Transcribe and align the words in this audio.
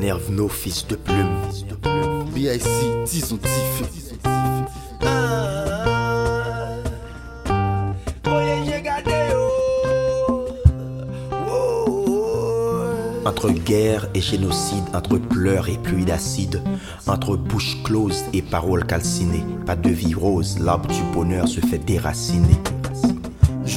Nerve 0.00 0.30
nos 0.30 0.48
fils 0.48 0.86
de 0.86 0.94
plume. 0.94 1.26
BIC, 2.32 2.62
disons 3.04 3.36
diffé. 3.36 3.84
Entre 13.24 13.50
guerre 13.50 14.08
et 14.14 14.20
génocide, 14.20 14.84
entre 14.94 15.18
pleurs 15.18 15.68
et 15.68 15.76
pluie 15.78 16.04
d'acide, 16.04 16.62
entre 17.06 17.36
bouche 17.36 17.76
close 17.82 18.24
et 18.32 18.42
paroles 18.42 18.86
calcinées, 18.86 19.44
pas 19.66 19.76
de 19.76 19.90
vie 19.90 20.14
rose, 20.14 20.58
l'arbre 20.60 20.88
du 20.88 21.02
bonheur 21.12 21.48
se 21.48 21.60
fait 21.60 21.78
déraciner. 21.78 22.56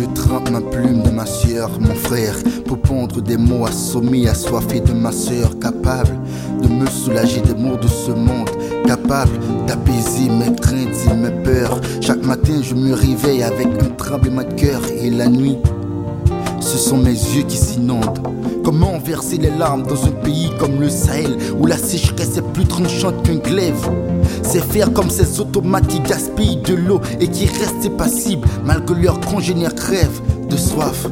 Je 0.00 0.06
trempe 0.14 0.48
ma 0.48 0.62
plume 0.62 1.02
de 1.02 1.10
ma 1.10 1.26
sueur, 1.26 1.68
mon 1.78 1.94
frère, 1.94 2.34
pour 2.64 2.78
pondre 2.78 3.20
des 3.20 3.36
mots 3.36 3.66
assommés, 3.66 4.26
assoiffés 4.28 4.80
de 4.80 4.94
ma 4.94 5.12
sœur, 5.12 5.58
capable 5.58 6.18
de 6.62 6.68
me 6.68 6.86
soulager 6.86 7.42
des 7.42 7.52
maux 7.52 7.76
de 7.76 7.86
ce 7.86 8.10
monde, 8.10 8.48
capable 8.86 9.32
d'apaiser 9.66 10.30
mes 10.30 10.56
craintes 10.56 10.96
et 11.06 11.14
mes 11.14 11.42
peurs. 11.44 11.78
Chaque 12.00 12.24
matin, 12.24 12.62
je 12.62 12.74
me 12.74 12.94
réveille 12.94 13.42
avec 13.42 13.66
un 13.66 13.90
tremblement 13.98 14.42
de 14.42 14.54
cœur 14.54 14.80
et 14.90 15.10
la 15.10 15.26
nuit, 15.26 15.58
ce 16.60 16.78
sont 16.78 16.96
mes 16.96 17.10
yeux 17.10 17.42
qui 17.42 17.58
s'inondent. 17.58 18.20
Comment 18.70 19.00
verser 19.00 19.36
les 19.36 19.50
larmes 19.50 19.82
dans 19.82 20.04
un 20.04 20.12
pays 20.12 20.48
comme 20.60 20.80
le 20.80 20.88
Sahel 20.88 21.36
où 21.58 21.66
la 21.66 21.76
sécheresse 21.76 22.36
est 22.36 22.52
plus 22.52 22.66
tranchante 22.66 23.20
qu'un 23.24 23.38
glaive? 23.38 23.90
C'est 24.44 24.62
faire 24.62 24.92
comme 24.92 25.10
ces 25.10 25.40
automates 25.40 25.88
qui 25.88 25.98
gaspillent 25.98 26.58
de 26.58 26.74
l'eau 26.74 27.00
et 27.18 27.26
qui 27.26 27.46
restent 27.46 27.84
impassibles 27.84 28.46
malgré 28.64 29.02
leurs 29.02 29.18
congénères 29.18 29.74
crèvent 29.74 30.20
de 30.48 30.56
soif. 30.56 31.08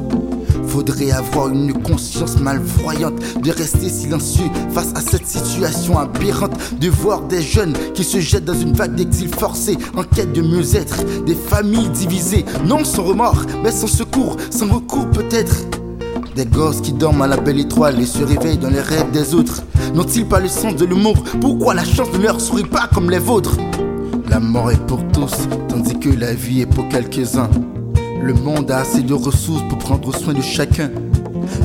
Faudrait 0.68 1.10
avoir 1.10 1.48
une 1.48 1.72
conscience 1.82 2.38
malvoyante 2.38 3.18
de 3.42 3.50
rester 3.50 3.88
silencieux 3.88 4.50
face 4.70 4.92
à 4.95 5.00
cette 5.00 5.26
situation 5.26 5.98
aberrante, 5.98 6.56
de 6.78 6.88
voir 6.88 7.22
des 7.22 7.43
jeunes 7.43 7.74
qui 7.93 8.04
se 8.04 8.20
jettent 8.20 8.45
dans 8.45 8.54
une 8.54 8.74
vague 8.74 8.95
d'exil 8.95 9.34
forcé 9.34 9.76
en 9.96 10.04
quête 10.04 10.32
de 10.32 10.43
mieux-être, 10.43 11.24
des 11.24 11.34
familles 11.34 11.90
divisées, 11.90 12.45
non 12.65 12.84
sans 12.84 13.02
remords, 13.02 13.46
mais 13.65 13.72
sans 13.72 13.88
secours, 13.88 14.37
sans 14.52 14.72
recours 14.72 15.10
peut-être. 15.10 15.65
Des 16.38 16.46
gosses 16.46 16.80
qui 16.80 16.92
dorment 16.92 17.22
à 17.22 17.26
la 17.26 17.36
belle 17.36 17.58
étoile 17.58 18.00
et 18.00 18.06
se 18.06 18.22
réveillent 18.22 18.58
dans 18.58 18.70
les 18.70 18.80
rêves 18.80 19.10
des 19.10 19.34
autres. 19.34 19.64
N'ont-ils 19.92 20.24
pas 20.24 20.38
le 20.38 20.46
sens 20.46 20.76
de 20.76 20.84
l'humour? 20.84 21.16
Pourquoi 21.40 21.74
la 21.74 21.82
chance 21.82 22.12
ne 22.12 22.18
leur 22.18 22.40
sourit 22.40 22.62
pas 22.62 22.88
comme 22.94 23.10
les 23.10 23.18
vôtres? 23.18 23.56
La 24.28 24.38
mort 24.38 24.70
est 24.70 24.86
pour 24.86 25.00
tous, 25.09 25.34
tandis 25.68 25.98
que 25.98 26.10
la 26.10 26.34
vie 26.34 26.60
est 26.60 26.66
pour 26.66 26.86
quelques-uns. 26.86 27.50
Le 28.22 28.34
monde 28.34 28.70
a 28.70 28.78
assez 28.78 29.02
de 29.02 29.14
ressources 29.14 29.64
pour 29.68 29.78
prendre 29.78 30.14
soin 30.14 30.32
de 30.32 30.40
chacun. 30.40 30.92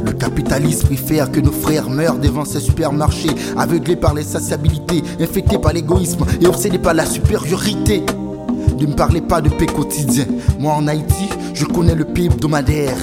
Le 0.03 0.11
capitalisme 0.11 0.87
préfère 0.87 1.31
que 1.31 1.39
nos 1.39 1.51
frères 1.51 1.87
meurent 1.91 2.17
devant 2.17 2.43
ces 2.43 2.59
supermarchés, 2.59 3.29
aveuglés 3.55 3.95
par 3.95 4.15
l'insatiabilité, 4.15 5.03
infectés 5.19 5.59
par 5.59 5.73
l'égoïsme 5.73 6.25
et 6.41 6.47
obsédés 6.47 6.79
par 6.79 6.95
la 6.95 7.05
supériorité. 7.05 8.01
Ne 8.79 8.87
me 8.87 8.95
parlez 8.95 9.21
pas 9.21 9.39
de 9.39 9.49
paix 9.49 9.67
quotidien. 9.67 10.25
Moi 10.59 10.73
en 10.73 10.87
Haïti, 10.87 11.29
je 11.63 11.73
connais 11.73 11.95
le 11.95 12.03
pays 12.03 12.25
hebdomadaire. 12.25 12.97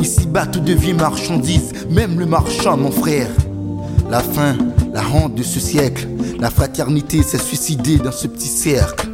Ici-bas, 0.00 0.46
tout 0.46 0.60
devient 0.60 0.92
marchandise, 0.92 1.72
même 1.90 2.20
le 2.20 2.26
marchand, 2.26 2.76
mon 2.76 2.92
frère. 2.92 3.28
La 4.08 4.20
faim, 4.20 4.56
la 4.92 5.02
honte 5.12 5.34
de 5.34 5.42
ce 5.42 5.58
siècle, 5.58 6.06
la 6.38 6.50
fraternité 6.50 7.22
s'est 7.22 7.38
suicidée 7.38 7.98
dans 7.98 8.12
ce 8.12 8.28
petit 8.28 8.48
cercle. 8.48 9.08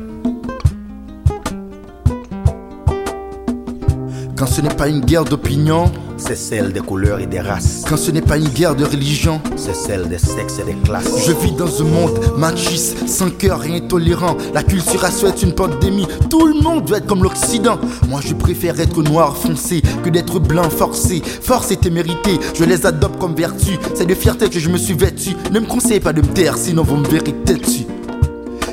Quand 4.37 4.47
ce 4.47 4.61
n'est 4.61 4.75
pas 4.75 4.89
une 4.89 5.01
guerre 5.01 5.25
d'opinion, 5.25 5.91
c'est 6.21 6.37
celle 6.37 6.73
des 6.73 6.81
couleurs 6.81 7.21
et 7.21 7.27
des 7.27 7.41
races. 7.41 7.83
Quand 7.89 7.97
ce 7.97 8.11
n'est 8.11 8.21
pas 8.21 8.37
une 8.37 8.49
guerre 8.49 8.77
de 8.77 8.85
religion, 8.85 9.41
c'est 9.57 9.75
celle 9.75 10.09
des 10.09 10.19
sexes 10.19 10.59
et 10.61 10.65
des 10.65 10.79
classes. 10.81 11.27
Je 11.27 11.33
vis 11.33 11.53
dans 11.53 11.81
un 11.81 11.85
monde 11.85 12.21
machiste, 12.37 13.09
sans 13.09 13.31
cœur 13.31 13.65
et 13.65 13.77
intolérant. 13.77 14.37
La 14.55 14.63
culturation 14.63 15.29
est 15.29 15.43
une 15.43 15.55
pandémie. 15.55 16.07
Tout 16.29 16.47
le 16.47 16.61
monde 16.61 16.85
doit 16.85 16.99
être 16.99 17.07
comme 17.07 17.23
l'Occident. 17.23 17.79
Moi, 18.09 18.21
je 18.25 18.35
préfère 18.35 18.79
être 18.81 19.03
noir 19.03 19.37
foncé 19.37 19.83
que 20.05 20.11
d'être 20.11 20.39
blanc 20.39 20.69
forcé. 20.71 21.23
Force 21.43 21.71
et 21.71 21.77
témérité, 21.77 22.39
je 22.55 22.65
les 22.65 22.87
adopte 22.87 23.19
comme 23.19 23.35
vertu. 23.35 23.79
C'est 23.95 24.07
de 24.07 24.15
fierté 24.15 24.49
que 24.49 24.61
je 24.61 24.69
me 24.69 24.79
suis 24.79 24.95
vêtu. 24.95 25.31
Ne 25.51 25.61
me 25.61 25.67
conseillez 25.67 26.01
pas 26.01 26.13
de 26.13 26.21
me 26.21 26.27
taire, 26.29 26.57
sinon 26.57 26.83
vous 26.83 26.97
me 26.97 27.09
verrez 27.09 27.33
têtu. 27.45 27.87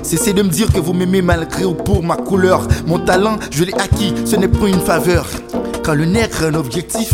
Cessez 0.04 0.32
de 0.32 0.42
me 0.42 0.50
dire 0.50 0.72
que 0.72 0.80
vous 0.80 0.94
m'aimez 0.94 1.22
malgré 1.22 1.66
ou 1.66 1.74
pour 1.74 2.02
ma 2.02 2.16
couleur. 2.16 2.66
Mon 2.86 3.00
talent, 3.00 3.38
je 3.52 3.66
l'ai 3.66 3.74
acquis, 3.74 4.14
ce 4.26 4.38
n'est 4.38 4.48
pas 4.48 4.68
une 4.68 4.80
faveur. 4.80 5.28
Quand 5.84 5.96
le 5.96 6.06
nègre 6.06 6.44
a 6.44 6.48
un 6.48 6.54
objectif, 6.54 7.14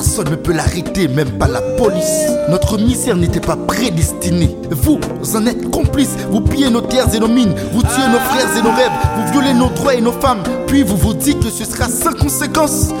personne 0.00 0.30
ne 0.30 0.36
peut 0.36 0.54
l'arrêter, 0.54 1.08
même 1.08 1.32
pas 1.32 1.46
la 1.46 1.60
police. 1.60 2.24
Notre 2.48 2.78
misère 2.78 3.16
n'était 3.16 3.38
pas 3.38 3.54
prédestinée. 3.54 4.56
Vous 4.70 4.98
en 5.36 5.44
êtes 5.44 5.70
complices. 5.70 6.16
Vous 6.30 6.40
pillez 6.40 6.70
nos 6.70 6.80
terres 6.80 7.14
et 7.14 7.18
nos 7.18 7.28
mines. 7.28 7.54
Vous 7.74 7.82
tuez 7.82 8.08
nos 8.10 8.18
frères 8.18 8.56
et 8.56 8.62
nos 8.62 8.70
rêves. 8.70 8.90
Vous 9.18 9.32
violez 9.32 9.52
nos 9.52 9.68
droits 9.68 9.94
et 9.94 10.00
nos 10.00 10.12
femmes. 10.12 10.42
Puis 10.68 10.84
vous 10.84 10.96
vous 10.96 11.12
dites 11.12 11.40
que 11.40 11.50
ce 11.50 11.66
sera 11.66 11.86
sans 11.90 12.14
conséquence. 12.14 12.94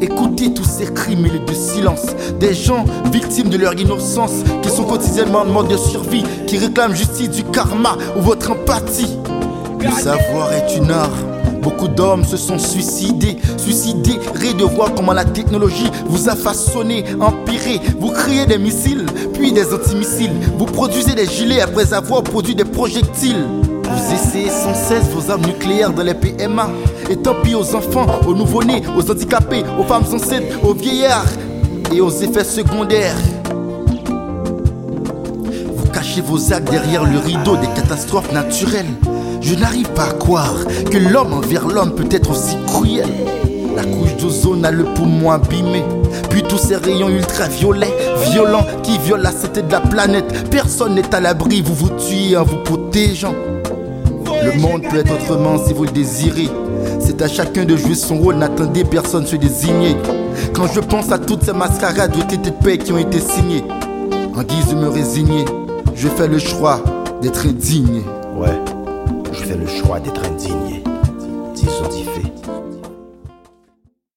Écoutez 0.00 0.54
tous 0.54 0.64
ces 0.64 0.86
crimes 0.86 1.26
et 1.26 1.38
de 1.38 1.54
silence. 1.54 2.06
Des 2.38 2.54
gens 2.54 2.86
victimes 3.12 3.50
de 3.50 3.58
leur 3.58 3.74
innocence, 3.74 4.42
qui 4.62 4.70
sont 4.70 4.84
quotidiennement 4.84 5.40
en 5.40 5.52
mode 5.52 5.68
de 5.68 5.76
survie, 5.76 6.24
qui 6.46 6.56
réclament 6.56 6.94
justice 6.94 7.28
du 7.28 7.44
karma 7.44 7.98
ou 8.16 8.22
votre 8.22 8.52
empathie. 8.52 9.18
Le 9.80 9.90
savoir 9.90 10.50
est 10.54 10.78
une 10.78 10.90
art. 10.90 11.39
Beaucoup 11.62 11.88
d'hommes 11.88 12.24
se 12.24 12.36
sont 12.36 12.58
suicidés, 12.58 13.36
suicidés, 13.56 14.18
de 14.58 14.64
voir 14.64 14.94
comment 14.94 15.12
la 15.12 15.24
technologie 15.24 15.90
vous 16.06 16.28
a 16.28 16.34
façonné, 16.34 17.04
empiré. 17.20 17.80
Vous 17.98 18.10
créez 18.10 18.46
des 18.46 18.58
missiles, 18.58 19.06
puis 19.34 19.52
des 19.52 19.72
antimissiles. 19.72 20.32
Vous 20.58 20.64
produisez 20.64 21.14
des 21.14 21.26
gilets 21.26 21.60
après 21.60 21.92
avoir 21.92 22.22
produit 22.22 22.54
des 22.54 22.64
projectiles. 22.64 23.44
Vous 23.84 24.14
essayez 24.14 24.50
sans 24.50 24.74
cesse 24.74 25.08
vos 25.14 25.30
armes 25.30 25.46
nucléaires 25.46 25.92
dans 25.92 26.02
les 26.02 26.14
PMA. 26.14 26.70
Et 27.10 27.16
tant 27.16 27.34
pis 27.42 27.54
aux 27.54 27.74
enfants, 27.74 28.06
aux 28.26 28.34
nouveau-nés, 28.34 28.82
aux 28.96 29.10
handicapés, 29.10 29.64
aux 29.78 29.84
femmes 29.84 30.04
enceintes, 30.12 30.44
aux 30.62 30.74
vieillards 30.74 31.32
et 31.92 32.00
aux 32.00 32.10
effets 32.10 32.44
secondaires. 32.44 33.16
Vous 35.76 35.88
cachez 35.92 36.20
vos 36.20 36.52
actes 36.52 36.70
derrière 36.70 37.04
le 37.04 37.18
rideau 37.18 37.56
des 37.56 37.68
catastrophes 37.68 38.32
naturelles. 38.32 38.86
Je 39.40 39.54
n'arrive 39.54 39.88
pas 39.90 40.04
à 40.04 40.12
croire 40.12 40.64
que 40.90 40.98
l'homme 40.98 41.32
envers 41.32 41.66
l'homme 41.66 41.94
peut 41.94 42.08
être 42.10 42.30
aussi 42.30 42.56
cruel. 42.66 43.08
La 43.74 43.84
couche 43.84 44.16
d'ozone 44.16 44.64
a 44.64 44.70
le 44.70 44.84
poumon 44.84 45.30
abîmé. 45.30 45.82
Puis 46.28 46.42
tous 46.42 46.58
ces 46.58 46.76
rayons 46.76 47.08
ultraviolets, 47.08 47.94
violents, 48.30 48.66
qui 48.82 48.98
violent 48.98 49.22
la 49.22 49.32
santé 49.32 49.62
de 49.62 49.72
la 49.72 49.80
planète. 49.80 50.50
Personne 50.50 50.94
n'est 50.94 51.14
à 51.14 51.20
l'abri, 51.20 51.62
vous 51.62 51.74
vous 51.74 51.90
tuez 51.90 52.36
en 52.36 52.44
vous 52.44 52.58
protégeant. 52.58 53.34
Le 54.42 54.58
monde 54.58 54.82
peut 54.90 54.98
être 54.98 55.12
autrement 55.12 55.58
si 55.64 55.72
vous 55.72 55.84
le 55.84 55.90
désirez. 55.90 56.48
C'est 57.00 57.20
à 57.22 57.28
chacun 57.28 57.64
de 57.64 57.76
jouer 57.76 57.94
son 57.94 58.18
rôle, 58.18 58.36
n'attendez 58.36 58.84
personne 58.84 59.26
se 59.26 59.36
désigner. 59.36 59.96
Quand 60.54 60.66
je 60.72 60.80
pense 60.80 61.12
à 61.12 61.18
toutes 61.18 61.44
ces 61.44 61.52
mascarades 61.52 62.12
de 62.12 62.36
de 62.36 62.50
paix 62.50 62.78
qui 62.78 62.92
ont 62.92 62.98
été 62.98 63.20
signées, 63.20 63.64
en 64.34 64.42
guise 64.42 64.68
de 64.68 64.76
me 64.76 64.88
résigner, 64.88 65.44
je 65.94 66.08
fais 66.08 66.28
le 66.28 66.38
choix 66.38 66.80
d'être 67.20 67.46
indigne. 67.46 68.02
Ouais, 68.36 68.58
je 69.32 69.44
fais 69.44 69.56
le 69.56 69.66
choix 69.66 70.00
d'être 70.00 70.24
indigne. 70.24 70.82
Disons. 71.54 71.90